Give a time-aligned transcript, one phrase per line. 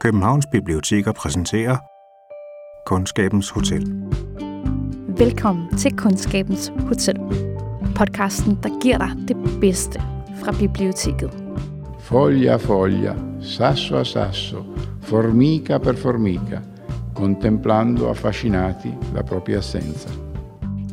[0.00, 1.76] Københavns Biblioteker præsenterer
[2.86, 3.82] Kundskabens Hotel.
[5.18, 7.16] Velkommen til Kundskabens Hotel.
[7.96, 10.02] Podcasten, der giver dig det bedste
[10.44, 11.44] fra biblioteket.
[12.00, 14.64] Foglia a foglia, sasso a sasso,
[15.02, 16.60] formica per formica,
[17.14, 20.27] contemplando affascinati la propria assenza.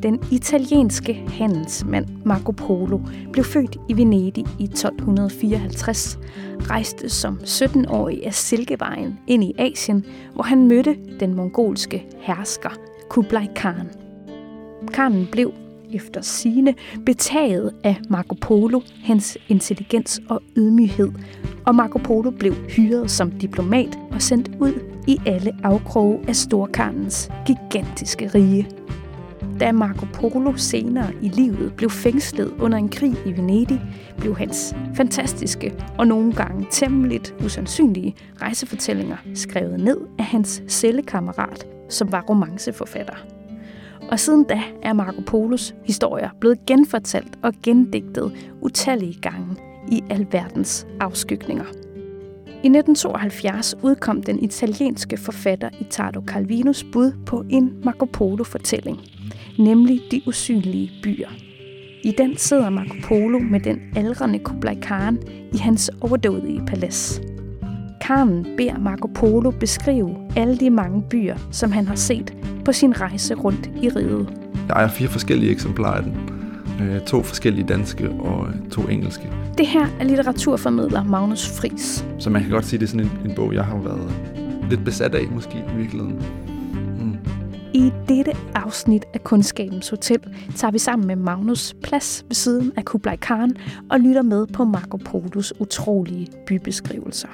[0.06, 3.00] Den italienske handelsmand Marco Polo
[3.32, 6.20] blev født i Venedig i 1254,
[6.62, 12.70] rejste som 17-årig af Silkevejen ind i Asien, hvor han mødte den mongolske hersker
[13.10, 13.90] Kublai Khan.
[14.88, 15.54] Khanen blev
[15.94, 16.74] efter sine
[17.06, 21.12] betaget af Marco Polo, hans intelligens og ydmyghed,
[21.66, 24.74] og Marco Polo blev hyret som diplomat og sendt ud
[25.08, 28.68] i alle afkroge af Storkarnens gigantiske rige.
[29.60, 33.82] Da Marco Polo senere i livet blev fængslet under en krig i Venedig,
[34.18, 42.12] blev hans fantastiske og nogle gange temmeligt usandsynlige rejsefortællinger skrevet ned af hans cellekammerat, som
[42.12, 43.16] var romanceforfatter.
[44.12, 49.56] Og siden da er Marco Polos historier blevet genfortalt og gendigtet utallige gange
[49.92, 51.66] i alverdens afskygninger.
[52.66, 59.00] I 1972 udkom den italienske forfatter Italo Calvinos bud på en Marco Polo-fortælling,
[59.60, 61.30] nemlig De usynlige byer.
[62.04, 65.20] I den sidder Marco Polo med den aldrende Kublai Khan
[65.54, 67.22] i hans overdådige palads.
[68.02, 72.34] Khan beder Marco Polo beskrive alle de mange byer, som han har set
[72.66, 74.30] på sin rejse rundt i riget.
[74.68, 76.35] Jeg ejer fire forskellige eksemplarer af den.
[76.82, 79.32] Øh, to forskellige danske og to engelske.
[79.58, 82.06] Det her er litteraturformidler Magnus Fris.
[82.20, 84.12] Så man kan godt sige, at det er sådan en, en bog, jeg har været
[84.70, 86.22] lidt besat af måske i virkeligheden.
[87.76, 90.20] I dette afsnit af Kundskabens Hotel
[90.56, 93.58] tager vi sammen med Magnus plads ved siden af Kublai Khan
[93.90, 97.28] og lytter med på Marco Polos utrolige bybeskrivelser.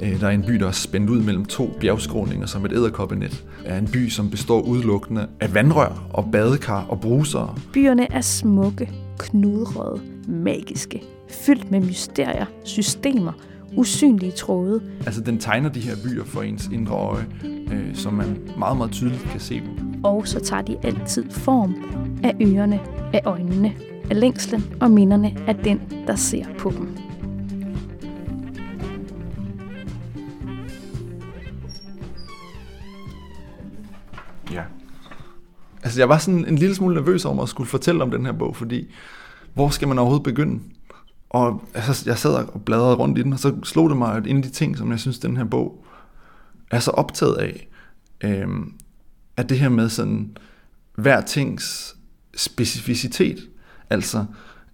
[0.00, 3.44] Øh, der er en by, der er spændt ud mellem to bjergskråninger som et æderkoppenet.
[3.64, 7.54] er en by, som består udelukkende af vandrør og badekar og brusere.
[7.72, 13.32] Byerne er smukke, knudrøde, magiske, fyldt med mysterier, systemer
[13.76, 14.82] usynlige tråde.
[15.06, 17.26] Altså den tegner de her byer for ens indre øje,
[17.72, 20.04] øh, så man meget, meget tydeligt kan se dem.
[20.04, 21.74] Og så tager de altid form
[22.22, 22.80] af ørerne,
[23.12, 23.72] af øjnene,
[24.10, 26.96] af længslen og minderne af den, der ser på dem.
[34.52, 34.62] Ja.
[35.82, 38.32] Altså jeg var sådan en lille smule nervøs om at skulle fortælle om den her
[38.32, 38.88] bog, fordi
[39.54, 40.60] hvor skal man overhovedet begynde?
[41.30, 44.26] Og altså, jeg sad og bladrede rundt i den, og så slog det mig, at
[44.26, 45.84] en af de ting, som jeg synes, den her bog
[46.70, 47.68] er så optaget af,
[48.24, 48.48] øh,
[49.36, 50.36] er det her med sådan
[50.94, 51.96] hver tings
[52.36, 53.48] specificitet.
[53.90, 54.24] Altså,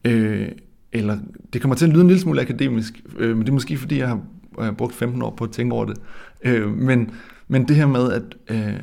[0.04, 0.48] øh,
[0.92, 1.19] eller
[1.53, 3.98] det kommer til at lyde en lille smule akademisk, øh, men det er måske fordi,
[3.98, 4.21] jeg har,
[4.59, 5.97] jeg har brugt 15 år på at tænke over det.
[6.42, 7.10] Øh, men,
[7.48, 8.81] men det her med, at øh,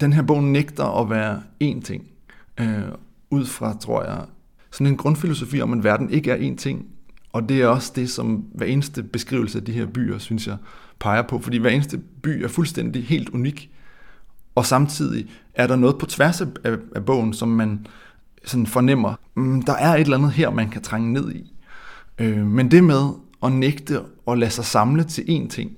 [0.00, 2.06] den her bog nægter at være én ting,
[2.60, 2.82] øh,
[3.30, 4.24] ud fra, tror jeg,
[4.74, 6.86] sådan en grundfilosofi om, at verden ikke er én ting.
[7.32, 10.56] Og det er også det, som hver eneste beskrivelse af de her byer, synes jeg,
[10.98, 11.38] peger på.
[11.38, 13.70] Fordi hver eneste by er fuldstændig helt unik.
[14.54, 16.46] Og samtidig er der noget på tværs af,
[16.94, 17.86] af bogen, som man
[18.44, 21.52] sådan fornemmer, mm, der er et eller andet her, man kan trænge ned i.
[22.18, 23.08] Øh, men det med
[23.42, 25.70] at nægte at lade sig samle til én ting,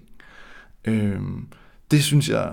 [0.84, 1.20] øh,
[1.90, 2.52] det synes jeg,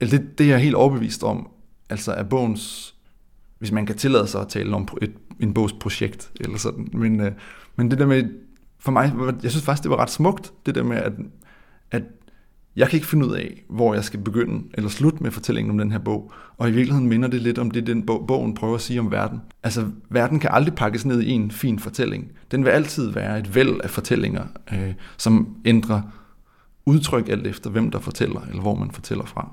[0.00, 1.48] eller det, det er jeg helt overbevist om,
[1.90, 2.93] altså er bogens,
[3.64, 6.88] hvis man kan tillade sig at tale om et en bogs projekt, eller sådan.
[6.92, 7.32] Men, øh,
[7.76, 8.24] men det der med,
[8.78, 11.12] for mig, jeg synes faktisk, det var ret smukt, det der med, at,
[11.90, 12.02] at
[12.76, 15.78] jeg kan ikke finde ud af, hvor jeg skal begynde eller slutte med fortællingen om
[15.78, 16.32] den her bog.
[16.58, 19.10] Og i virkeligheden minder det lidt om det, den bog, bogen prøver at sige om
[19.10, 19.40] verden.
[19.62, 22.32] Altså, verden kan aldrig pakkes ned i en fin fortælling.
[22.50, 26.02] Den vil altid være et væld af fortællinger, øh, som ændrer
[26.86, 29.52] udtryk alt efter, hvem der fortæller, eller hvor man fortæller fra.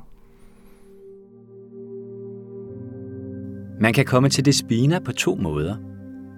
[3.81, 5.75] Man kan komme til Despina på to måder.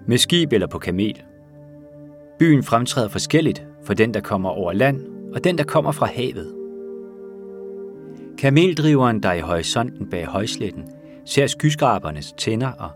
[0.06, 1.22] Med skib eller på kamel.
[2.38, 5.00] Byen fremtræder forskelligt for den, der kommer over land,
[5.34, 6.54] og den, der kommer fra havet.
[8.38, 10.84] Kameldriveren, der i horisonten bag højsletten,
[11.24, 12.90] ser skyskrabernes tænder og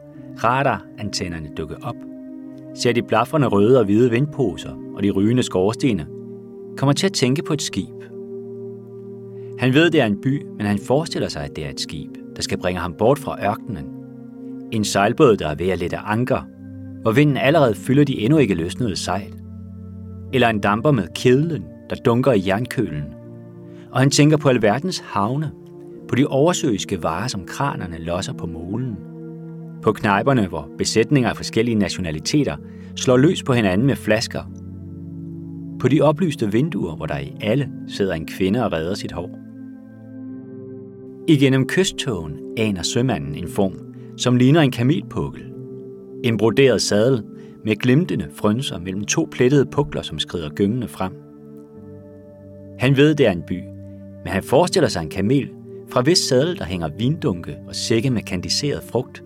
[0.44, 1.96] radarantennerne dukke op,
[2.74, 6.06] ser de blafrende røde og hvide vindposer og de rygende skorstene,
[6.76, 8.04] kommer til at tænke på et skib.
[9.58, 12.10] Han ved, det er en by, men han forestiller sig, at det er et skib,
[12.36, 13.97] der skal bringe ham bort fra ørkenen
[14.72, 16.46] en sejlbåd, der er ved at lette anker,
[17.02, 19.34] hvor vinden allerede fylder de endnu ikke løsnede sejl.
[20.32, 23.04] Eller en damper med kedlen, der dunker i jernkølen.
[23.92, 25.50] Og han tænker på alverdens havne,
[26.08, 28.96] på de oversøiske varer, som kranerne losser på molen.
[29.82, 32.56] På knejperne, hvor besætninger af forskellige nationaliteter
[32.96, 34.42] slår løs på hinanden med flasker.
[35.80, 39.38] På de oplyste vinduer, hvor der i alle sidder en kvinde og redder sit hår.
[41.28, 43.87] Igennem kysttogen aner sømanden en form,
[44.18, 45.42] som ligner en kamelpukkel.
[46.24, 47.22] En broderet sadel
[47.64, 51.12] med glimtende frønser mellem to plettede pukler, som skrider gyngende frem.
[52.78, 53.62] Han ved, det er en by,
[54.24, 55.50] men han forestiller sig en kamel,
[55.90, 59.24] fra hvis sadel der hænger vindunke og sække med kandiseret frugt,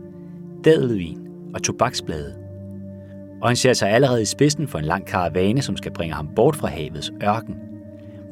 [0.65, 1.19] dadelvin
[1.55, 2.35] og tobaksblade.
[3.43, 6.29] Og han ser sig allerede i spidsen for en lang karavane, som skal bringe ham
[6.37, 7.55] bort fra havets ørken,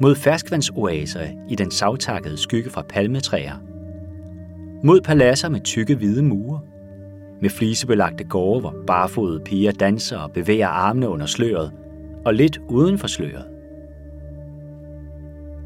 [0.01, 3.70] mod ferskvandsoaser i den savtakkede skygge fra palmetræer,
[4.83, 6.59] mod paladser med tykke hvide mure,
[7.41, 11.71] med flisebelagte gårde, hvor barfodede piger danser og bevæger armene under sløret,
[12.25, 13.45] og lidt uden for sløret.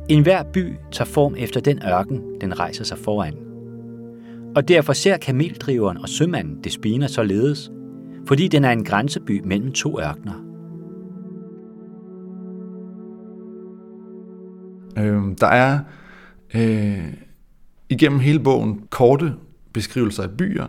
[0.10, 3.34] En hver by tager form efter den ørken, den rejser sig foran.
[4.56, 7.72] Og derfor ser kameldriveren og sømanden det spiner således,
[8.28, 10.46] fordi den er en grænseby mellem to ørkener.
[14.98, 15.80] Øhm, der er
[16.56, 17.14] øh,
[17.90, 19.34] igennem hele bogen korte
[19.74, 20.66] beskrivelser af byer,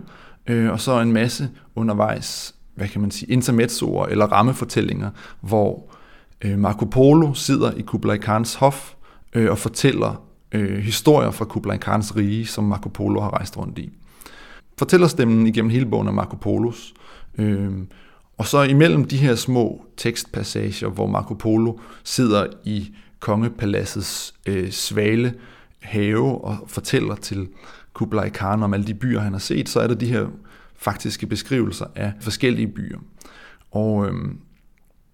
[0.46, 5.10] øh, og så en masse undervejs, hvad kan man sige, intermezzoer eller rammefortællinger,
[5.40, 5.94] hvor
[6.44, 8.94] øh, Marco Polo sidder i Kublai Khans hof
[9.34, 10.22] øh, og fortæller
[10.52, 13.90] øh, historier fra Kublai Khans rige, som Marco Polo har rejst rundt i.
[14.78, 16.94] Fortællerstemmen igennem hele bogen er Marco Polos.
[17.38, 17.72] Øh,
[18.38, 21.72] og så imellem de her små tekstpassager, hvor Marco Polo
[22.04, 25.34] sidder i kongepaladsets øh, svale
[25.86, 27.48] have og fortæller til
[27.92, 30.26] Kublai Khan om alle de byer, han har set, så er der de her
[30.76, 32.98] faktiske beskrivelser af forskellige byer.
[33.70, 34.38] Og øhm,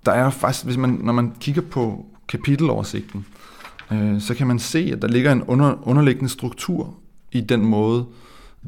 [0.07, 3.27] der er faktisk, hvis man, når man kigger på kapiteloversigten,
[3.93, 6.97] øh, så kan man se, at der ligger en under, underliggende struktur
[7.33, 8.07] i den måde,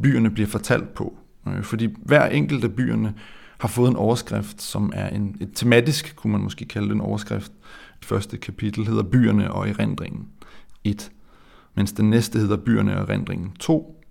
[0.03, 1.19] byerne bliver fortalt på.
[1.49, 3.15] Øh, fordi hver enkelt af byerne
[3.59, 7.01] har fået en overskrift, som er en, et tematisk, kunne man måske kalde den en
[7.01, 7.53] overskrift.
[7.99, 10.27] Det første kapitel hedder Byerne og erindringen
[10.85, 11.11] 1,
[11.75, 14.05] mens den næste hedder Byerne og Rindringen 2,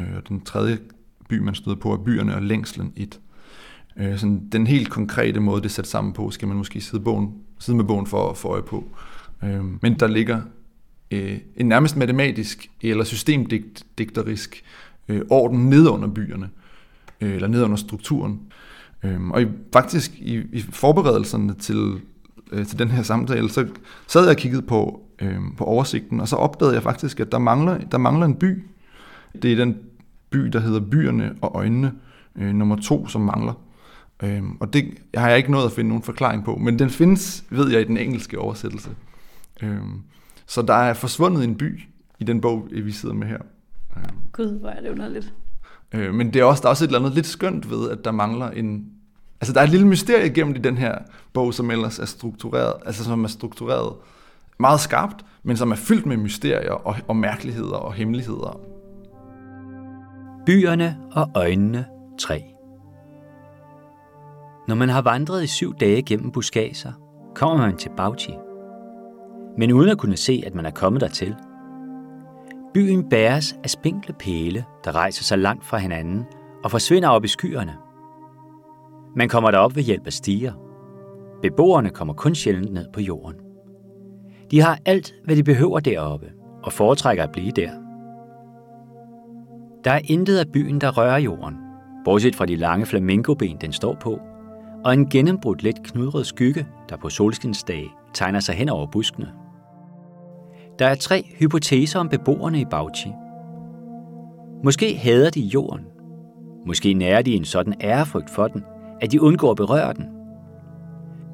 [0.00, 0.78] øh, og den tredje
[1.28, 3.20] by, man støder på, er Byerne og længslen 1.
[3.96, 7.04] Øh, sådan den helt konkrete måde, det er sat sammen på, skal man måske sidde,
[7.04, 8.84] bogen, sidde med bogen for at få øje på.
[9.44, 10.40] Øh, men der ligger
[11.10, 14.64] øh, en nærmest matematisk eller systemdigterisk
[15.08, 16.50] øh, orden ned under byerne,
[17.20, 18.40] eller ned under strukturen.
[19.30, 22.00] Og i, faktisk i, i forberedelserne til,
[22.66, 23.68] til den her samtale, så
[24.06, 27.38] sad jeg og kiggede på, øh, på oversigten, og så opdagede jeg faktisk, at der
[27.38, 28.64] mangler, der mangler en by.
[29.42, 29.78] Det er den
[30.30, 31.92] by, der hedder Byerne og Øjnene,
[32.36, 33.52] øh, nummer to, som mangler.
[34.22, 34.84] Øh, og det
[35.14, 37.84] har jeg ikke nået at finde nogen forklaring på, men den findes, ved jeg, i
[37.84, 38.90] den engelske oversættelse.
[39.62, 40.02] Øhm,
[40.46, 41.80] så der er forsvundet en by
[42.18, 43.38] i den bog, vi sidder med her.
[43.96, 44.04] Øhm.
[44.32, 45.34] Gud, hvor er det underligt.
[45.92, 48.04] Øh, men det er også, der er også et eller andet lidt skønt ved, at
[48.04, 48.86] der mangler en...
[49.40, 50.98] Altså, der er et lille mysterie gennem i den her
[51.32, 53.92] bog, som ellers er struktureret, altså som er struktureret
[54.58, 58.60] meget skarpt, men som er fyldt med mysterier og, og mærkeligheder og hemmeligheder.
[60.46, 61.86] Byerne og øjnene
[62.18, 62.44] 3
[64.68, 66.92] Når man har vandret i syv dage gennem buskager,
[67.34, 68.34] kommer man til Bauchi,
[69.58, 71.34] men uden at kunne se, at man er kommet dertil.
[72.74, 76.24] Byen bæres af spinkle pæle, der rejser sig langt fra hinanden
[76.64, 77.76] og forsvinder op i skyerne.
[79.16, 80.52] Man kommer derop ved hjælp af stiger.
[81.42, 83.45] Beboerne kommer kun sjældent ned på jorden.
[84.50, 86.26] De har alt, hvad de behøver deroppe,
[86.62, 87.70] og foretrækker at blive der.
[89.84, 91.54] Der er intet af byen, der rører jorden,
[92.04, 94.20] bortset fra de lange flamingoben, den står på,
[94.84, 99.32] og en gennembrudt let knudret skygge, der på solskinsdag tegner sig hen over buskene.
[100.78, 103.12] Der er tre hypoteser om beboerne i Bauchi.
[104.64, 105.84] Måske hader de jorden.
[106.66, 108.64] Måske nærer de en sådan ærefrygt for den,
[109.00, 110.06] at de undgår at berøre den.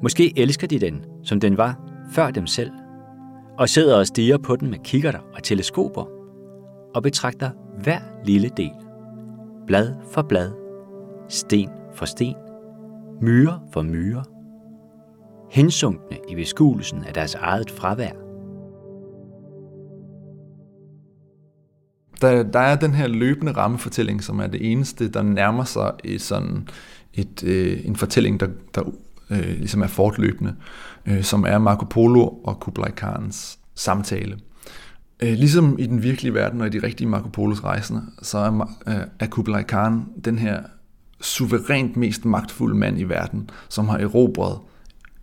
[0.01, 1.79] Måske elsker de den, som den var
[2.11, 2.71] før dem selv,
[3.57, 6.05] og sidder og stiger på den med kikkerter og teleskoper,
[6.95, 7.49] og betragter
[7.83, 8.71] hver lille del.
[9.67, 10.51] Blad for blad,
[11.29, 12.35] sten for sten,
[13.21, 14.23] myre for myre,
[15.51, 18.23] hensunkne i beskuelsen af deres eget fravær.
[22.23, 26.17] der, der er den her løbende rammefortælling, som er det eneste, der nærmer sig i
[26.17, 26.67] sådan
[27.13, 28.81] et, øh, en fortælling, der, der
[29.29, 30.55] øh, ligesom er fortløbende,
[31.05, 34.37] øh, som er Marco Polo og Kublai Khans samtale.
[35.23, 38.75] Øh, ligesom i den virkelige verden og i de rigtige Marco Polos rejsende, så er,
[38.87, 40.63] øh, er Kublai Khan den her
[41.21, 44.57] suverænt mest magtfulde mand i verden, som har erobret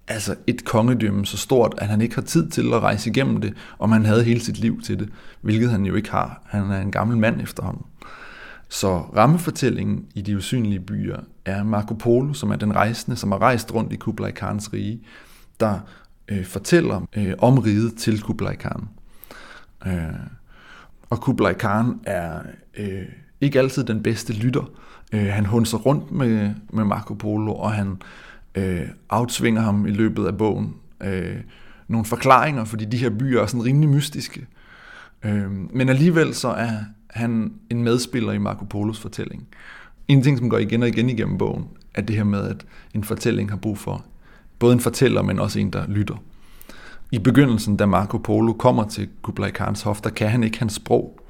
[0.08, 3.54] altså et kongedømme så stort, at han ikke har tid til at rejse igennem det,
[3.78, 5.08] og han havde hele sit liv til det,
[5.40, 6.42] hvilket han jo ikke har.
[6.46, 7.82] Han er en gammel mand efterhånden.
[8.72, 13.38] Så rammefortællingen i de usynlige byer er Marco Polo, som er den rejsende, som har
[13.38, 15.00] rejst rundt i Kublai Khans rige,
[15.60, 15.78] der
[16.28, 18.88] øh, fortæller øh, om riget til Kublai Khan.
[19.86, 20.14] Øh,
[21.10, 22.40] og Kublai Khan er
[22.76, 23.04] øh,
[23.40, 24.70] ikke altid den bedste lytter.
[25.12, 28.02] Øh, han hunser rundt med, med Marco Polo, og han
[28.54, 31.36] øh, aftvinger ham i løbet af bogen øh,
[31.88, 34.46] nogle forklaringer, fordi de her byer er sådan rimelig mystiske.
[35.22, 36.76] Øh, men alligevel så er
[37.14, 39.48] han en medspiller i Marco Polos fortælling.
[40.08, 41.64] En ting, som går igen og igen igennem bogen,
[41.94, 44.04] er det her med, at en fortælling har brug for
[44.58, 46.16] både en fortæller, men også en, der lytter.
[47.12, 50.72] I begyndelsen, da Marco Polo kommer til Kublai Khans hof, der kan han ikke hans
[50.72, 51.20] sprog,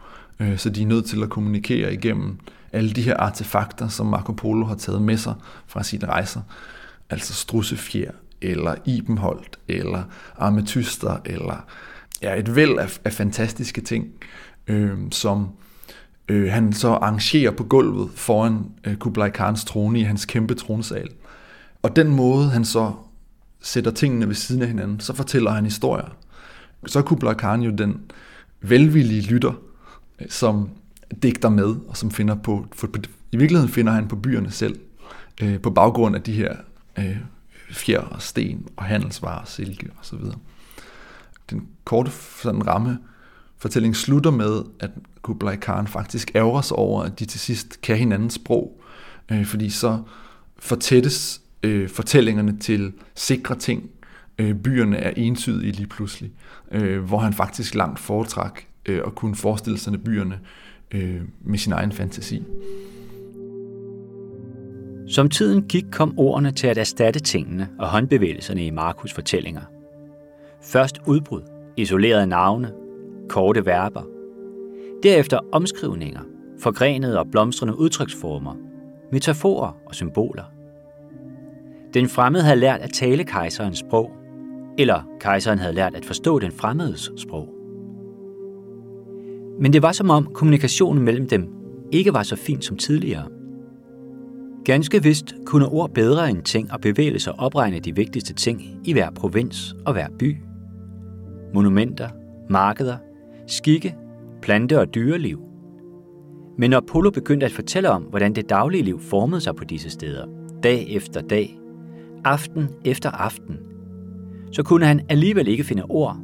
[0.40, 2.38] øh, så de er nødt til at kommunikere igennem
[2.72, 5.34] alle de her artefakter, som Marco Polo har taget med sig
[5.66, 6.40] fra sine rejser.
[7.10, 8.10] Altså strussefjer,
[8.40, 10.02] eller ibenholt, eller
[10.38, 11.64] ametyster, eller
[12.22, 14.06] ja, et væld af, af fantastiske ting,
[14.66, 15.48] øh, som
[16.30, 21.08] øh, han så arrangerer på gulvet foran øh, Kublai Khans trone i hans kæmpe tronsal.
[21.82, 22.92] Og den måde, han så
[23.60, 26.16] sætter tingene ved siden af hinanden, så fortæller han historier.
[26.86, 28.00] Så er Kublai Khan jo den
[28.60, 29.52] velvillige lytter,
[30.20, 30.70] øh, som
[31.22, 32.88] digter med, og som finder på, for,
[33.32, 34.80] i virkeligheden finder han på byerne selv,
[35.42, 36.56] øh, på baggrund af de her
[36.98, 37.16] øh,
[37.70, 40.38] fjer og sten og handelsvarer, silke og så videre.
[41.50, 42.10] Den korte
[42.42, 42.98] sådan ramme
[43.60, 44.90] fortællingen slutter med, at
[45.22, 48.80] Kublai Khan faktisk ærger sig over, at de til sidst kan hinandens sprog,
[49.32, 49.98] øh, fordi så
[50.58, 53.90] fortættes øh, fortællingerne til sikre ting.
[54.38, 56.32] Øh, byerne er entydige lige pludselig,
[56.72, 60.40] øh, hvor han faktisk langt foretræk øh, at kunne forestille sig byerne
[60.90, 62.42] øh, med sin egen fantasi.
[65.08, 69.62] Som tiden gik, kom ordene til at erstatte tingene og håndbevægelserne i Markus' fortællinger.
[70.62, 71.42] Først udbrud,
[71.76, 72.72] isolerede navne,
[73.30, 74.02] korte verber.
[75.02, 76.20] Derefter omskrivninger,
[76.58, 78.54] forgrenede og blomstrende udtryksformer,
[79.12, 80.44] metaforer og symboler–
[81.94, 84.10] den fremmede havde lært at tale kejserens sprog,
[84.78, 87.48] eller kejseren havde lært at forstå den fremmedes sprog.
[89.60, 91.48] Men det var som om kommunikationen mellem dem
[91.92, 93.28] ikke var så fin som tidligere.
[94.64, 99.10] Ganske vist kunne ord bedre end ting og bevægelser opregne de vigtigste ting i hver
[99.10, 100.36] provins og hver by.
[101.54, 102.08] Monumenter,
[102.50, 102.96] markeder,
[103.50, 103.96] skikke,
[104.42, 105.40] plante- og dyreliv.
[106.58, 109.90] Men når Polo begyndte at fortælle om, hvordan det daglige liv formede sig på disse
[109.90, 110.26] steder,
[110.62, 111.58] dag efter dag,
[112.24, 113.58] aften efter aften,
[114.52, 116.16] så kunne han alligevel ikke finde ord,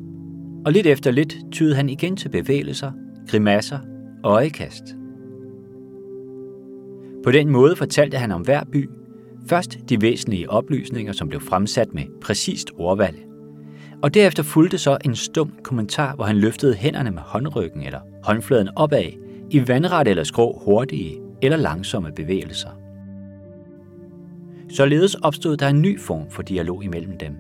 [0.65, 2.93] og lidt efter lidt tydede han igen til bevægelser,
[3.29, 3.79] grimasser
[4.25, 4.85] og øjekast.
[7.25, 8.89] På den måde fortalte han om hver by,
[9.47, 13.26] først de væsentlige oplysninger, som blev fremsat med præcist ordvalg,
[14.03, 18.69] og derefter fulgte så en stum kommentar, hvor han løftede hænderne med håndryggen eller håndfladen
[18.77, 19.11] opad
[19.51, 22.71] i vandret eller skrå hurtige eller langsomme bevægelser.
[24.69, 27.37] Således opstod der en ny form for dialog imellem dem.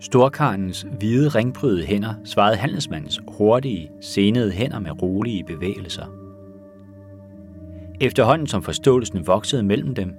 [0.00, 6.04] Storkarnens hvide ringprydede hænder svarede handelsmandens hurtige, senede hænder med rolige bevægelser.
[8.00, 10.14] Efterhånden som forståelsen voksede mellem dem,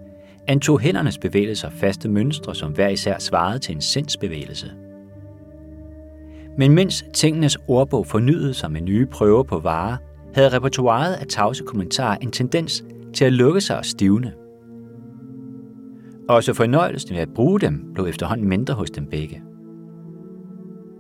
[0.48, 4.72] antog hændernes bevægelser faste mønstre, som hver især svarede til en sindsbevægelse.
[6.58, 9.98] Men mens tingenes ordbog fornyede sig med nye prøver på varer,
[10.34, 12.84] havde repertoireet af tavse kommentarer en tendens
[13.14, 14.34] til at lukke sig og stivne–
[16.30, 19.42] også fornøjelsen ved at bruge dem blev efterhånden mindre hos dem begge.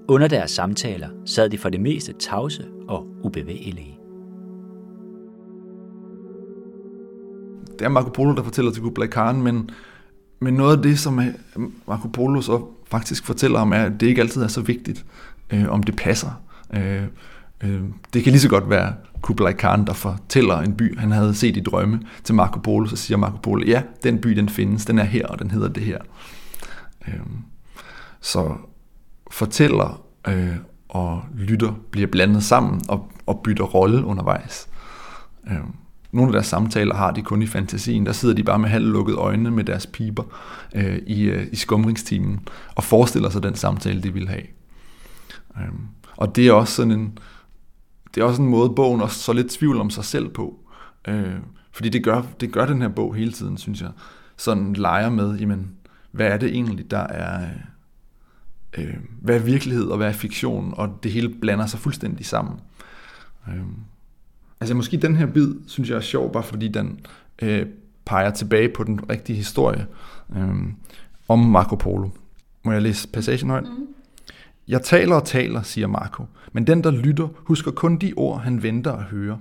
[0.07, 3.99] Under deres samtaler sad de for det meste tavse og ubevægelige.
[7.79, 9.69] Det er Marco Polo, der fortæller til Kublai Khan, men,
[10.39, 11.25] men noget af det, som øh,
[11.87, 15.05] Marco Polo så faktisk fortæller om, er, at det ikke altid er så vigtigt,
[15.49, 16.41] øh, om det passer.
[16.73, 17.03] Øh,
[17.61, 17.81] øh,
[18.13, 21.57] det kan lige så godt være Kublai Khan, der fortæller en by, han havde set
[21.57, 24.99] i drømme til Marco Polo, så siger Marco Polo, ja, den by, den findes, den
[24.99, 25.97] er her, og den hedder det her.
[27.07, 27.19] Øh,
[28.21, 28.53] så
[29.31, 30.55] fortæller øh,
[30.89, 34.67] og lytter bliver blandet sammen og, og bytter rolle undervejs.
[35.47, 35.57] Øh,
[36.11, 38.05] nogle af deres samtaler har de kun i fantasien.
[38.05, 40.23] Der sidder de bare med halvlukkede øjne med deres piber
[40.75, 42.39] øh, i, øh, i skumringstimen
[42.75, 44.43] og forestiller sig den samtale, de vil have.
[45.61, 47.17] Øhm, og det er også sådan en,
[48.15, 50.59] det er også en måde, bogen også så lidt tvivl om sig selv på.
[51.07, 51.35] Øh,
[51.71, 53.91] fordi det gør, det gør den her bog hele tiden, synes jeg.
[54.37, 55.71] Sådan leger med, jamen,
[56.11, 57.47] hvad er det egentlig, der er...
[58.77, 60.73] Øh, hvad er virkelighed, og hvad er fiktion?
[60.77, 62.59] Og det hele blander sig fuldstændig sammen.
[63.47, 63.63] Øh,
[64.59, 66.99] altså måske den her bid, synes jeg er sjov, bare fordi den
[67.41, 67.65] øh,
[68.05, 69.87] peger tilbage på den rigtige historie
[70.35, 70.63] øh,
[71.27, 72.09] om Marco Polo.
[72.63, 73.63] Må jeg læse passagen højt?
[73.63, 73.94] Mm.
[74.67, 78.63] Jeg taler og taler, siger Marco, men den, der lytter, husker kun de ord, han
[78.63, 79.37] venter at høre.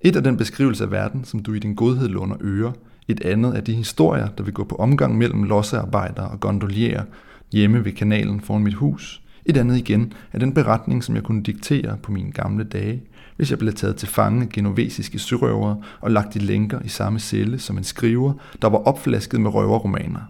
[0.00, 2.72] Et er den beskrivelse af verden, som du i din godhed låner øre.
[3.08, 7.04] Et andet er de historier, der vil gå på omgang mellem lossearbejdere og gondolierer,
[7.52, 9.22] hjemme ved kanalen foran mit hus.
[9.44, 13.02] Et andet igen er den beretning, som jeg kunne diktere på mine gamle dage,
[13.36, 17.18] hvis jeg blev taget til fange af genovesiske sørøvere og lagt i lænker i samme
[17.18, 20.20] celle som en skriver, der var opflasket med røverromaner.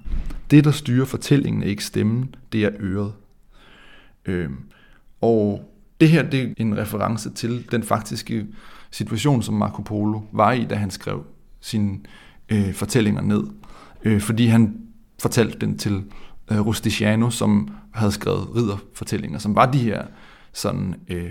[0.51, 3.13] Det, der styrer fortællingen, er ikke stemmen, det er øret.
[4.27, 4.51] Øh,
[5.21, 8.47] og det her det er en reference til den faktiske
[8.91, 11.25] situation, som Marco Polo var i, da han skrev
[11.61, 11.99] sine
[12.49, 13.45] øh, fortællinger ned.
[14.05, 14.81] Øh, fordi han
[15.19, 16.05] fortalte den til
[16.51, 20.07] øh, Rusticiano, som havde skrevet ridderfortællinger, som var de her
[20.53, 21.31] sådan øh,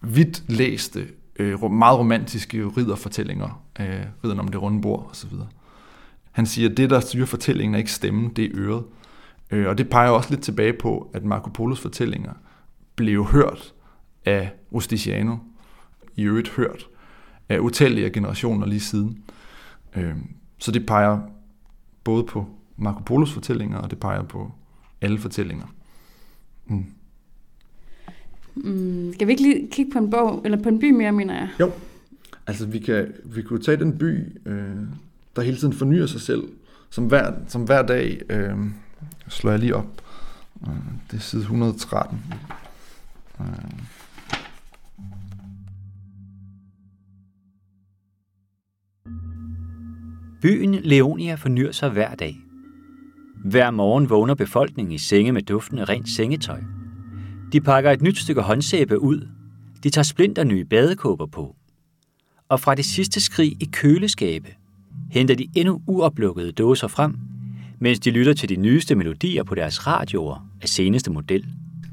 [0.00, 1.06] vidt læste,
[1.38, 5.30] øh, meget romantiske ridderfortællinger, øh, ridderne om det runde bord osv.
[6.32, 8.84] Han siger, at det, der styrer fortællingen, er ikke stemmen, det er øret.
[9.50, 12.32] Øh, og det peger også lidt tilbage på, at Marco Polos fortællinger
[12.96, 13.74] blev hørt
[14.24, 15.36] af Rusticiano,
[16.16, 16.86] i øvrigt hørt
[17.48, 19.22] af utallige generationer lige siden.
[19.96, 20.14] Øh,
[20.58, 21.20] så det peger
[22.04, 24.52] både på Marco Polos fortællinger, og det peger på
[25.00, 25.66] alle fortællinger.
[26.66, 26.86] Mm.
[28.54, 31.34] Mm, skal vi ikke lige kigge på en bog, eller på en by mere, mener
[31.34, 31.48] jeg?
[31.60, 31.72] Jo.
[32.46, 34.76] Altså, vi, kan, vi kunne tage den by, øh,
[35.36, 36.42] der hele tiden fornyer sig selv,
[36.90, 38.58] som hver, som hver dag, øh,
[39.28, 40.02] slår jeg lige op,
[40.66, 40.74] øh,
[41.10, 42.24] det er side 113.
[43.40, 43.46] Øh.
[50.42, 52.36] Byen Leonia fornyer sig hver dag.
[53.44, 56.60] Hver morgen vågner befolkningen i senge med duftende rent sengetøj.
[57.52, 59.28] De pakker et nyt stykke håndsæbe ud.
[59.82, 61.56] De tager splinter nye badekåber på.
[62.48, 64.48] Og fra det sidste skrig i køleskabe
[65.10, 67.18] henter de endnu uoplukkede dåser frem,
[67.78, 71.46] mens de lytter til de nyeste melodier på deres radioer af seneste model.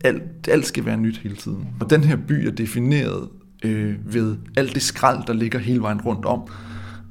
[0.03, 1.67] Alt, alt skal være nyt hele tiden.
[1.79, 3.29] Og den her by er defineret
[3.63, 6.47] øh, ved alt det skrald, der ligger hele vejen rundt om.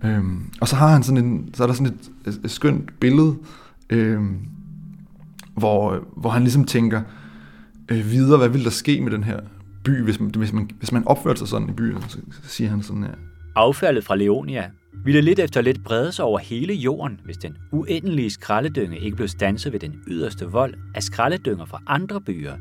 [0.04, 3.36] Øhm, og så har han sådan en, så er der sådan et, et, skønt billede,
[3.90, 4.38] øhm,
[5.54, 7.02] hvor, hvor han ligesom tænker
[7.88, 9.40] øh, videre, hvad vil der ske med den her
[9.84, 12.82] by, hvis man, hvis man, hvis man opfører sig sådan i byen, så siger han
[12.82, 13.14] sådan her.
[13.54, 14.70] Affaldet fra Leonia
[15.04, 19.28] ville lidt efter lidt brede sig over hele jorden, hvis den uendelige skraldedynge ikke blev
[19.28, 22.56] stanset ved den yderste vold af skraldedynger fra andre byer,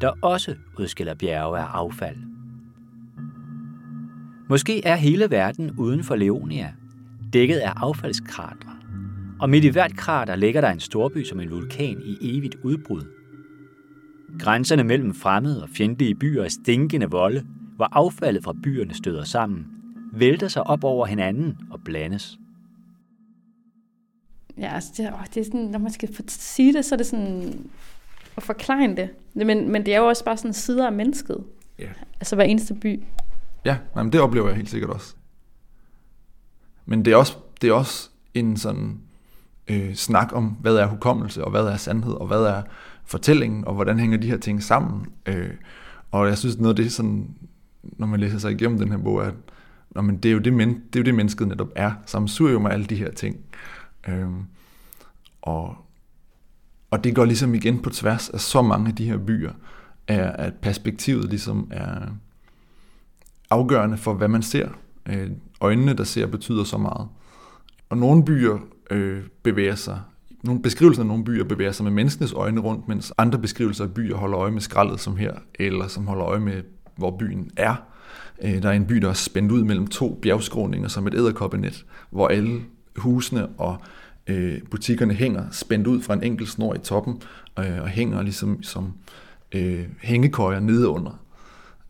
[0.00, 2.16] der også udskiller bjerge af affald.
[4.48, 6.72] Måske er hele verden uden for Leonia
[7.32, 8.80] dækket af affaldskrater,
[9.40, 13.02] og midt i hvert krater ligger der en storby som en vulkan i evigt udbrud.
[14.38, 17.44] Grænserne mellem fremmede og fjendtlige byer er stinkende volde,
[17.76, 19.66] hvor affaldet fra byerne støder sammen,
[20.18, 22.38] vælter sig op over hinanden og blandes.
[24.58, 27.06] Ja, altså det, åh, det er sådan, når man skal sige det, så er det
[27.06, 27.70] sådan
[28.36, 29.10] at forklare det.
[29.34, 31.44] Men, men det er jo også bare sådan sider af mennesket.
[31.78, 31.88] Ja.
[32.20, 33.02] Altså hver eneste by.
[33.64, 35.14] Ja, nej, men det oplever jeg helt sikkert også.
[36.86, 39.00] Men det er også, det er også en sådan
[39.68, 42.62] øh, snak om, hvad er hukommelse, og hvad er sandhed, og hvad er
[43.04, 45.06] fortællingen, og hvordan hænger de her ting sammen.
[45.26, 45.50] Øh,
[46.10, 47.34] og jeg synes, noget af det, sådan,
[47.82, 49.34] når man læser sig igennem den her bog, er, at
[49.94, 51.92] Nå, men det, er jo det, men, det er jo det, mennesket netop er.
[52.06, 53.36] Samsurium jo alle de her ting.
[54.08, 54.42] Øhm,
[55.42, 55.76] og,
[56.90, 59.52] og det går ligesom igen på tværs af så mange af de her byer,
[60.08, 62.00] er, at perspektivet ligesom er
[63.50, 64.68] afgørende for, hvad man ser.
[65.06, 65.30] Øh,
[65.60, 67.08] øjnene, der ser, betyder så meget.
[67.88, 68.58] Og nogle byer
[68.90, 70.00] øh, bevæger sig,
[70.44, 73.94] nogle beskrivelser af nogle byer bevæger sig med menneskenes øjne rundt, mens andre beskrivelser af
[73.94, 76.62] byer holder øje med skraldet som her, eller som holder øje med,
[76.96, 77.74] hvor byen er.
[78.42, 81.84] Øh, der er en by, der er spændt ud mellem to bjergskråninger som et æderkoppenet,
[82.10, 82.60] hvor alle
[82.96, 83.76] husene og
[84.26, 87.22] øh, butikkerne hænger spændt ud fra en enkelt snor i toppen,
[87.58, 88.92] øh, og hænger ligesom som
[89.52, 91.20] øh, hængekøjer nedeunder.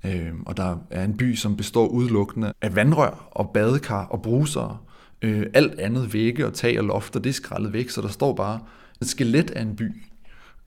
[0.05, 4.77] Øh, og der er en by, som består udelukkende af vandrør og badekar og brusere.
[5.23, 8.35] Øh, alt andet vægge og tag og lofter, det er skrællet væk, så der står
[8.35, 8.61] bare
[9.01, 9.93] et skelet af en by.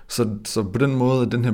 [0.07, 1.53] Så, så på den måde er den her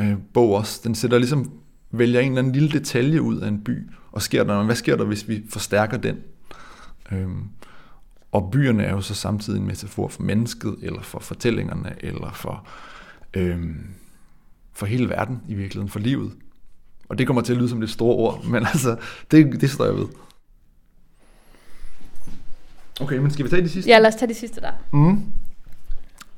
[0.00, 1.52] øh, bog også, den sætter ligesom,
[1.98, 4.96] vælger en eller anden lille detalje ud af en by, og sker der, hvad sker
[4.96, 6.16] der, hvis vi forstærker den?
[7.12, 7.28] Øh,
[8.32, 12.68] og byerne er jo så samtidig en metafor for mennesket, eller for fortællingerne, eller for,
[13.34, 13.60] øh,
[14.72, 16.32] for hele verden i virkeligheden, for livet.
[17.08, 18.96] Og det kommer til at lyde som det store ord, men altså,
[19.30, 20.06] det, det står jeg ved.
[23.00, 23.90] Okay, men skal vi tage de sidste?
[23.90, 24.72] Ja, lad os tage de sidste der.
[24.92, 25.22] Mm.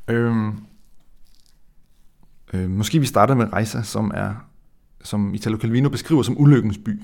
[0.08, 0.52] Øhm.
[2.52, 4.34] Øh, måske vi starter med Rejsa, som er
[5.06, 7.02] som Italo Calvino beskriver som ulykkens by.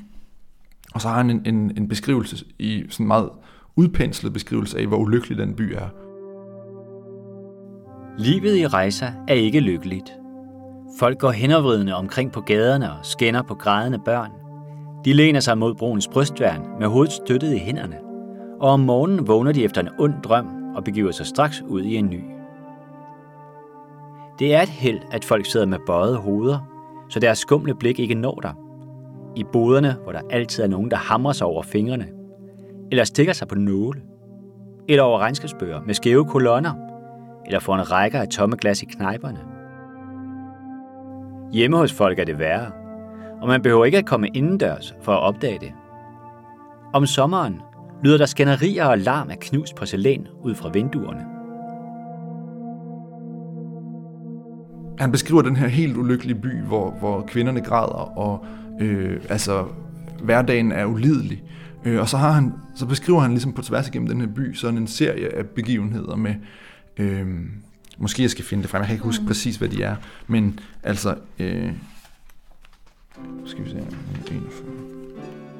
[0.95, 3.29] Og så har han en, en, en beskrivelse i sådan en meget
[3.77, 5.88] udpenslet beskrivelse af, hvor ulykkelig den by er.
[8.19, 10.12] Livet i Rejsa er ikke lykkeligt.
[10.99, 14.31] Folk går henvridende omkring på gaderne og skænder på grædende børn.
[15.05, 17.97] De læner sig mod broens brystværn med hovedet støttet i hænderne,
[18.61, 21.97] og om morgenen vågner de efter en ond drøm og begiver sig straks ud i
[21.97, 22.25] en ny.
[24.38, 26.71] Det er et held, at folk sidder med bøjede hoveder,
[27.12, 28.55] så deres skumle blik ikke når dig.
[29.37, 32.09] I boderne, hvor der altid er nogen, der hamrer sig over fingrene,
[32.90, 34.01] eller stikker sig på nåle,
[34.88, 36.72] eller over regnskabsbøger med skæve kolonner,
[37.46, 39.38] eller foran række af tomme glas i knejperne.
[41.53, 42.70] Hjemme hos folk er det værre,
[43.42, 45.72] og man behøver ikke at komme indendørs for at opdage det.
[46.92, 47.61] Om sommeren
[48.05, 51.41] lyder der skænderier og larm af knust porcelæn ud fra vinduerne.
[54.98, 58.46] Han beskriver den her helt ulykkelige by, hvor, hvor kvinderne græder, og
[58.81, 59.64] øh, altså
[60.22, 61.42] hverdagen er ulidelig.
[61.85, 64.55] Øh, og så, har han, så beskriver han ligesom på tværs igennem den her by
[64.55, 66.35] sådan en serie af begivenheder med,
[66.96, 67.26] øh,
[67.98, 70.61] måske jeg skal finde det frem, jeg kan ikke huske præcis, hvad de er, men
[70.83, 71.72] altså, øh,
[73.46, 74.42] skal vi se, 41.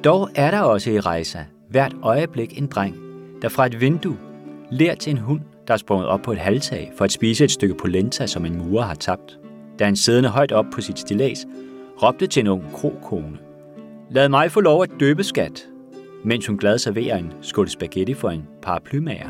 [0.03, 2.95] Dog er der også i Rejsa hvert øjeblik en dreng,
[3.41, 4.17] der fra et vindue
[4.71, 7.51] lærer til en hund, der er sprunget op på et halvtag for at spise et
[7.51, 9.39] stykke polenta, som en murer har tabt.
[9.79, 11.45] Da han siddende højt op på sit stilas,
[12.03, 13.37] råbte til en ung krokone.
[14.11, 15.67] Lad mig få lov at døbe skat,
[16.23, 19.29] mens hun glad serverer en skål spaghetti for en paraplymager,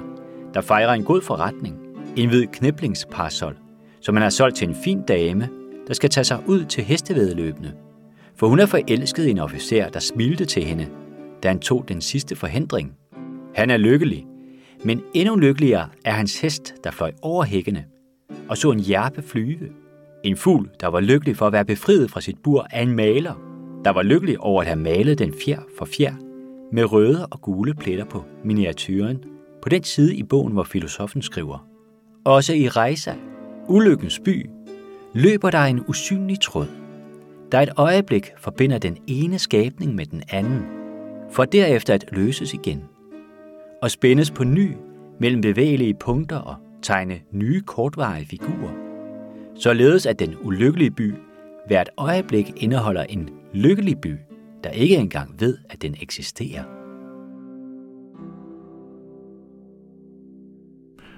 [0.53, 1.75] der fejrer en god forretning,
[2.15, 3.57] en hvid kniblingsparasol,
[4.01, 5.49] som han har solgt til en fin dame,
[5.87, 7.73] der skal tage sig ud til hestevedløbende.
[8.35, 10.87] For hun er forelsket i en officer, der smilte til hende,
[11.43, 12.93] da han tog den sidste forhindring.
[13.55, 14.25] Han er lykkelig,
[14.85, 17.85] men endnu lykkeligere er hans hest, der fløj over hækkene
[18.49, 19.69] og så en hjerpe flyve.
[20.23, 23.33] En fugl, der var lykkelig for at være befriet fra sit bur af en maler,
[23.83, 26.13] der var lykkelig over at have malet den fjer for fjer
[26.71, 29.23] med røde og gule pletter på miniatyren
[29.61, 31.67] på den side i bogen, hvor filosofen skriver.
[32.25, 33.13] Også i Rejsa,
[33.67, 34.49] ulykkens by,
[35.13, 36.67] løber der en usynlig tråd,
[37.51, 40.65] der et øjeblik forbinder den ene skabning med den anden,
[41.31, 42.83] for derefter at løses igen
[43.83, 44.71] og spændes på ny
[45.19, 48.73] mellem bevægelige punkter og tegne nye kortvarige figurer.
[49.55, 51.13] Således at den ulykkelige by
[51.67, 54.15] hvert øjeblik indeholder en lykkelig by,
[54.63, 56.63] der ikke engang ved, at den eksisterer.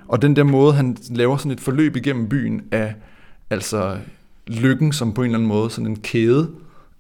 [0.07, 2.95] Og den der måde, han laver sådan et forløb igennem byen af
[3.49, 3.97] altså
[4.47, 6.51] lykken som på en eller anden måde sådan en kæde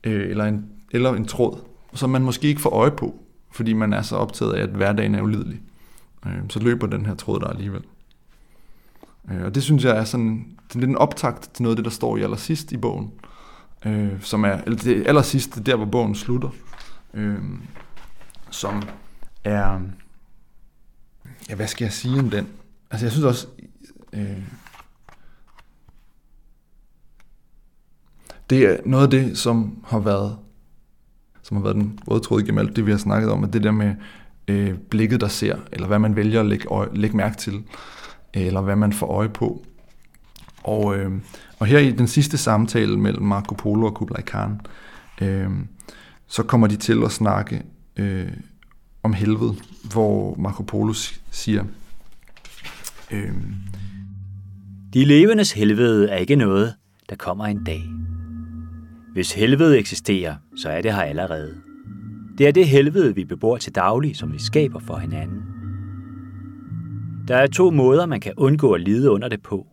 [0.03, 1.57] øh, eller, en, eller en tråd,
[1.93, 3.24] som man måske ikke får øje på,
[3.55, 5.61] fordi man er så optaget af, at hverdagen er ulidelig.
[6.25, 7.83] Øh, så løber den her tråd der alligevel.
[9.31, 11.85] Øh, og det synes jeg er sådan, det er en optakt til noget af det,
[11.85, 13.11] der står i allersidst i bogen,
[13.85, 16.49] øh, som er, eller det allersidste, der hvor bogen slutter,
[17.13, 17.39] øh,
[18.49, 18.83] som
[19.43, 19.79] er,
[21.49, 22.47] ja, hvad skal jeg sige om den?
[22.91, 23.47] Altså jeg synes også,
[24.13, 24.41] øh,
[28.49, 30.37] det er noget af det, som har været
[31.45, 33.63] som har været den røde tråd igennem alt det, vi har snakket om, at det
[33.63, 33.95] der med
[34.47, 37.63] øh, blikket, der ser, eller hvad man vælger at lægge, øje, lægge mærke til,
[38.33, 39.65] eller hvad man får øje på.
[40.63, 41.11] Og, øh,
[41.59, 44.59] og her i den sidste samtale mellem Marco Polo og Kublai Khan,
[45.21, 45.49] øh,
[46.27, 47.63] så kommer de til at snakke
[47.97, 48.31] øh,
[49.03, 49.55] om helvede,
[49.93, 50.93] hvor Marco Polo
[51.31, 51.63] siger,
[53.11, 53.33] øh,
[54.93, 56.73] De levendes helvede er ikke noget,
[57.09, 57.83] der kommer en dag.
[59.15, 61.55] Hvis helvede eksisterer, så er det her allerede.
[62.37, 65.43] Det er det helvede, vi bebor til daglig, som vi skaber for hinanden.
[67.27, 69.67] Der er to måder, man kan undgå at lide under det på.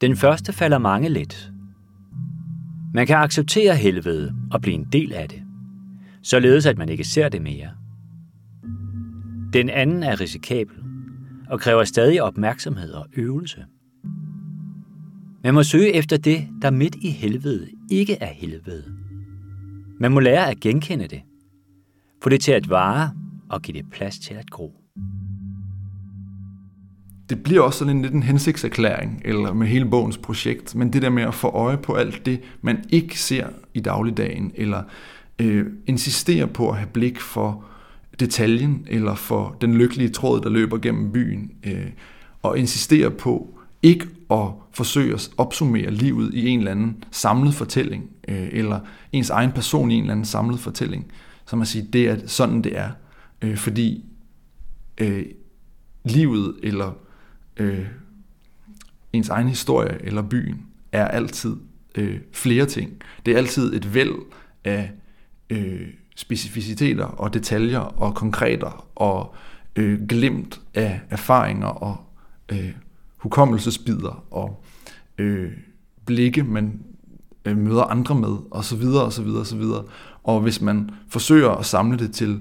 [0.00, 1.52] Den første falder mange let.
[2.94, 5.42] Man kan acceptere helvede og blive en del af det,
[6.22, 7.70] således at man ikke ser det mere.
[9.52, 10.76] Den anden er risikabel
[11.48, 13.64] og kræver stadig opmærksomhed og øvelse.
[15.46, 18.84] Man må søge efter det, der midt i helvede ikke er helvede.
[20.00, 21.22] Man må lære at genkende det,
[22.22, 23.10] få det til at vare
[23.50, 24.72] og give det plads til at gro.
[27.30, 31.02] det bliver også sådan en lidt en hensigtserklæring, eller med hele bogens projekt, men det
[31.02, 34.82] der med at få øje på alt det, man ikke ser i dagligdagen, eller
[35.38, 37.64] øh, insistere på at have blik for
[38.20, 41.86] detaljen, eller for den lykkelige tråd, der løber gennem byen, øh,
[42.42, 48.10] og insistere på ikke at forsøge at opsummere livet i en eller anden samlet fortælling,
[48.28, 48.80] øh, eller
[49.12, 51.12] ens egen person i en eller anden samlet fortælling,
[51.46, 52.90] som at sige, det er sådan det er,
[53.42, 54.04] øh, fordi
[54.98, 55.24] øh,
[56.04, 56.92] livet eller
[57.56, 57.86] øh,
[59.12, 61.56] ens egen historie eller byen er altid
[61.94, 62.90] øh, flere ting.
[63.26, 64.14] Det er altid et væld
[64.64, 64.90] af
[65.50, 69.34] øh, specificiteter og detaljer og konkreter og
[69.76, 71.96] øh, glimt af erfaringer og
[72.52, 72.70] øh,
[73.26, 74.64] hukommelsesbider og
[75.18, 75.52] øh,
[76.04, 76.80] blikke, man
[77.44, 79.84] øh, møder andre med, og så videre, og så videre, og så videre.
[80.22, 82.40] Og hvis man forsøger at samle det til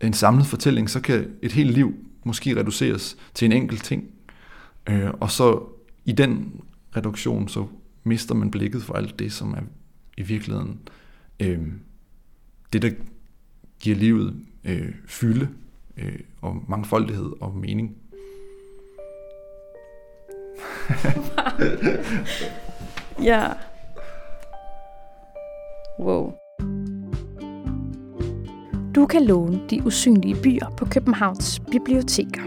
[0.00, 1.94] en samlet fortælling, så kan et helt liv
[2.24, 4.04] måske reduceres til en enkelt ting.
[4.88, 5.62] Øh, og så
[6.04, 6.60] i den
[6.96, 7.66] reduktion, så
[8.04, 9.62] mister man blikket for alt det, som er
[10.16, 10.78] i virkeligheden
[11.40, 11.58] øh,
[12.72, 12.90] det, der
[13.80, 15.48] giver livet øh, fylde
[15.96, 17.96] øh, og mangfoldighed og mening.
[23.22, 23.42] Ja.
[26.00, 26.32] Wow.
[28.94, 32.42] Du kan låne de usynlige byer på Københavns biblioteker.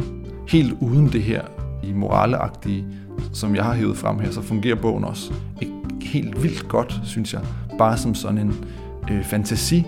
[0.47, 1.41] Helt uden det her
[1.83, 2.85] i moraleagtige,
[3.33, 7.33] som jeg har hævet frem her, så fungerer bogen også ikke helt vildt godt, synes
[7.33, 7.41] jeg.
[7.77, 8.65] Bare som sådan en
[9.11, 9.85] øh, fantasi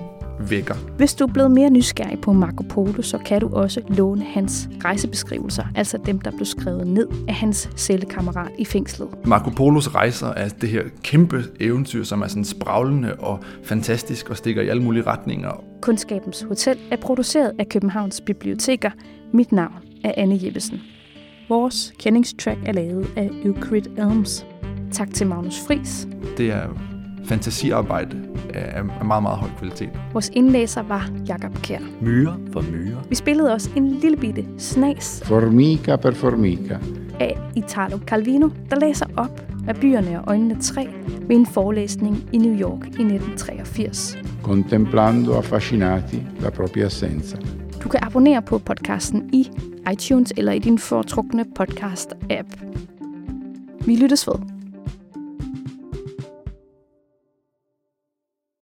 [0.50, 0.76] vækker.
[0.98, 4.70] Hvis du er blevet mere nysgerrig på Marco Polo, så kan du også låne hans
[4.84, 9.08] rejsebeskrivelser, altså dem, der blev skrevet ned af hans cellekammerat i fængslet.
[9.26, 14.38] Marco Polos rejser er det her kæmpe eventyr, som er sådan spraglende og fantastisk og
[14.38, 15.64] stikker i alle mulige retninger.
[15.82, 18.92] Kundskabens Hotel er produceret af Københavns Biblioteker.
[19.34, 19.74] Mit navn
[20.04, 20.82] er Anne Jeppesen.
[21.50, 24.46] Vores kendingstrack er lavet af Euclid Elms.
[24.92, 26.08] Tak til Magnus Fris.
[26.38, 26.91] Det er
[27.26, 28.18] fantasiarbejde
[28.54, 29.90] af af meget, meget høj kvalitet.
[30.14, 31.80] Vores indlæser var Jakob Kjær.
[32.02, 32.98] Myre for myre.
[33.10, 36.78] Vi spillede også en lille bitte snas Formica per formica.
[37.20, 40.88] af Italo Calvino, der læser op af Byerne og Øjnene 3
[41.22, 44.18] ved en forelæsning i New York i 1983.
[44.44, 47.38] contemplando affascinati la propria assenza.
[47.84, 49.50] Du kan abonnere på podcasten i
[49.92, 52.48] iTunes eller i din foretrukne podcast-app.
[53.86, 54.61] Vi lyttes ved.